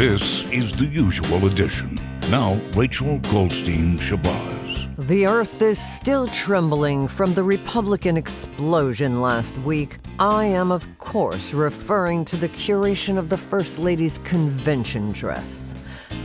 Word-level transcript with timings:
This 0.00 0.50
is 0.50 0.72
the 0.72 0.86
usual 0.86 1.46
edition. 1.46 2.00
Now, 2.30 2.58
Rachel 2.74 3.18
Goldstein 3.30 3.98
Shabazz. 3.98 4.96
The 4.96 5.26
earth 5.26 5.60
is 5.60 5.78
still 5.78 6.26
trembling 6.28 7.06
from 7.06 7.34
the 7.34 7.42
Republican 7.42 8.16
explosion 8.16 9.20
last 9.20 9.58
week. 9.58 9.98
I 10.18 10.46
am, 10.46 10.72
of 10.72 10.86
course, 10.96 11.52
referring 11.52 12.24
to 12.24 12.36
the 12.36 12.48
curation 12.48 13.18
of 13.18 13.28
the 13.28 13.36
First 13.36 13.78
Lady's 13.78 14.16
convention 14.24 15.12
dress. 15.12 15.74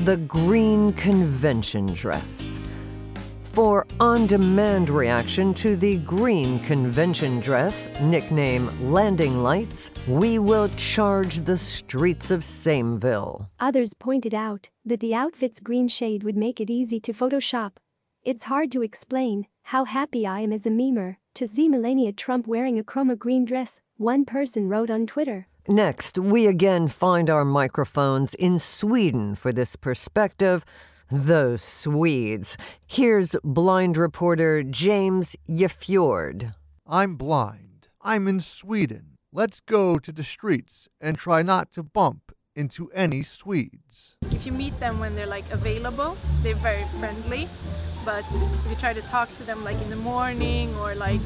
The 0.05 0.16
green 0.16 0.94
convention 0.94 1.88
dress. 1.88 2.57
For 3.56 3.88
on 4.02 4.28
demand 4.28 4.90
reaction 4.90 5.54
to 5.54 5.78
the 5.78 6.00
green 6.00 6.60
convention 6.60 7.40
dress, 7.40 7.88
nickname 8.02 8.70
Landing 8.92 9.44
Lights, 9.44 9.92
we 10.10 10.40
will 10.40 10.68
charge 10.76 11.38
the 11.38 11.58
streets 11.58 12.32
of 12.32 12.41
Sameville. 12.41 13.48
Others 13.62 13.94
pointed 13.94 14.34
out 14.34 14.68
that 14.84 15.00
the 15.00 15.16
outfit's 15.16 15.62
green 15.62 15.88
shade 15.88 16.22
would 16.23 16.36
make 16.36 16.60
it 16.60 16.70
easy 16.70 16.99
to 16.99 17.13
Photoshop. 17.13 17.77
It's 18.23 18.44
hard 18.44 18.73
to 18.73 18.82
explain 18.82 19.48
how 19.63 19.85
happy 19.85 20.27
I 20.27 20.41
am 20.41 20.52
as 20.52 20.66
a 20.66 20.70
memer 20.70 21.16
to 21.35 21.48
see 21.48 21.70
Melania 21.70 22.12
Trump 22.12 22.48
wearing 22.48 22.77
a 22.77 22.84
chroma 22.84 23.18
green 23.18 23.46
dress, 23.46 23.80
one 23.96 24.26
person 24.26 24.68
wrote 24.68 24.90
on 24.90 25.08
Twitter. 25.08 25.48
Next, 25.70 26.20
we 26.20 26.46
again 26.46 26.90
find 26.90 27.30
our 27.30 27.46
microphones 27.46 28.34
in 28.34 28.60
Sweden 28.60 29.34
for 29.34 29.54
this 29.54 29.77
perspective. 29.77 30.66
Those 31.12 31.62
Swedes. 31.62 32.58
Here's 32.88 33.36
blind 33.44 33.96
reporter 33.96 34.63
James 34.63 35.36
Yefjord. 35.48 36.55
I'm 36.88 37.16
blind. 37.16 37.90
I'm 38.02 38.27
in 38.27 38.40
Sweden. 38.40 39.18
Let's 39.32 39.60
go 39.60 39.99
to 39.99 40.12
the 40.12 40.23
streets 40.23 40.88
and 40.99 41.16
try 41.16 41.44
not 41.44 41.72
to 41.73 41.84
bump 41.84 42.32
into 42.55 42.90
any 42.91 43.22
Swedes. 43.22 44.18
If 44.32 44.48
you 44.48 44.52
meet 44.52 44.80
them 44.80 44.98
when 44.98 45.13
they're 45.16 45.27
like 45.27 45.49
available, 45.52 46.18
they're 46.41 46.55
very 46.55 46.86
friendly. 46.99 47.49
But 48.04 48.26
if 48.32 48.70
you 48.72 48.76
try 48.76 48.94
to 48.94 49.01
talk 49.04 49.29
to 49.38 49.44
them 49.44 49.63
like 49.63 49.79
in 49.82 49.91
the 49.91 49.96
morning 49.96 50.76
or 50.77 50.96
like 50.96 51.22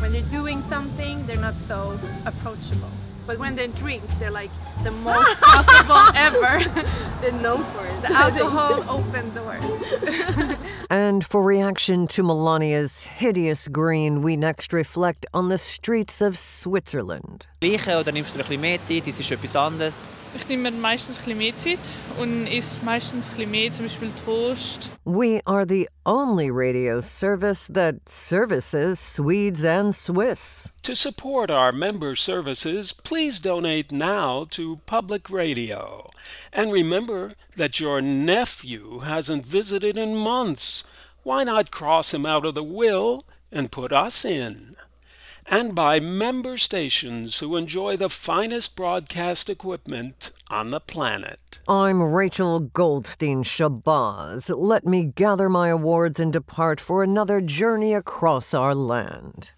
when 0.00 0.12
they're 0.12 0.20
doing 0.22 0.62
something, 0.68 1.26
they're 1.26 1.36
not 1.36 1.58
so 1.58 1.98
approachable. 2.26 2.90
But 3.26 3.38
when 3.38 3.56
they 3.56 3.68
drink, 3.68 4.02
they're 4.18 4.30
like 4.30 4.50
the 4.82 4.90
most 4.90 5.40
talkable 5.40 6.12
ever. 6.14 6.64
They're 7.20 7.32
known 7.32 7.64
for 7.72 7.86
it. 7.86 8.02
The 8.02 8.12
alcohol 8.12 8.84
opened 8.88 9.34
doors. 9.34 9.64
And 10.90 11.24
for 11.24 11.42
reaction 11.42 12.06
to 12.08 12.22
Melania's 12.22 13.06
hideous 13.06 13.66
green, 13.68 14.22
we 14.22 14.36
next 14.36 14.72
reflect 14.72 15.24
on 15.32 15.48
the 15.48 15.56
streets 15.56 16.20
of 16.20 16.36
Switzerland. 16.36 17.46
Gleiche 17.60 17.98
oder 17.98 18.12
nimmst 18.12 18.34
du 18.34 18.40
ein 18.40 18.44
bisschen 18.46 18.60
mehr 18.60 18.80
Zeit? 18.80 19.06
Das 19.06 19.18
ist 19.18 19.32
etwas 19.32 19.56
anderes. 19.56 20.06
Ich 20.36 20.46
nehme 20.48 20.70
mir 20.70 20.76
meistens 20.76 21.16
ein 21.18 21.24
bisschen 21.24 21.38
mehr 21.38 21.56
Zeit 21.56 21.78
und 22.20 22.46
esse 22.46 22.84
meistens 22.84 23.26
ein 23.28 23.36
bisschen 23.36 23.50
mehr, 23.50 23.72
zum 23.72 23.86
Beispiel 23.86 24.10
Toast. 24.24 24.90
We 25.04 25.40
are 25.46 25.64
the 25.66 25.88
only 26.04 26.50
radio 26.50 27.00
service 27.00 27.66
that 27.72 28.06
services 28.06 29.00
Swedes 29.00 29.64
and 29.64 29.94
Swiss. 29.94 30.70
To 30.84 30.94
support 30.94 31.50
our 31.50 31.72
member 31.72 32.14
services, 32.14 32.92
please 32.92 33.40
donate 33.40 33.90
now 33.90 34.44
to 34.50 34.80
Public 34.84 35.30
Radio. 35.30 36.10
And 36.52 36.70
remember 36.70 37.32
that 37.56 37.80
your 37.80 38.02
nephew 38.02 38.98
hasn't 38.98 39.46
visited 39.46 39.96
in 39.96 40.14
months. 40.14 40.84
Why 41.22 41.42
not 41.42 41.70
cross 41.70 42.12
him 42.12 42.26
out 42.26 42.44
of 42.44 42.54
the 42.54 42.62
will 42.62 43.24
and 43.50 43.72
put 43.72 43.94
us 43.94 44.26
in? 44.26 44.76
And 45.46 45.74
by 45.74 46.00
member 46.00 46.58
stations 46.58 47.38
who 47.38 47.56
enjoy 47.56 47.96
the 47.96 48.10
finest 48.10 48.76
broadcast 48.76 49.48
equipment 49.48 50.32
on 50.50 50.68
the 50.68 50.80
planet. 50.80 51.60
I'm 51.66 52.02
Rachel 52.02 52.60
Goldstein 52.60 53.42
Shabazz. 53.42 54.54
Let 54.54 54.84
me 54.84 55.06
gather 55.06 55.48
my 55.48 55.68
awards 55.68 56.20
and 56.20 56.30
depart 56.30 56.78
for 56.78 57.02
another 57.02 57.40
journey 57.40 57.94
across 57.94 58.52
our 58.52 58.74
land. 58.74 59.52